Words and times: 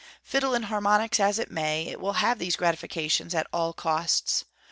Fiddle 0.23 0.55
in 0.55 0.63
harmonics 0.63 1.19
as 1.19 1.37
it 1.37 1.51
may, 1.51 1.83
it 1.85 2.01
will 2.01 2.13
have 2.13 2.39
these 2.39 2.55
gratifications 2.55 3.35
at 3.35 3.45
all 3.53 3.71
costs. 3.71 4.45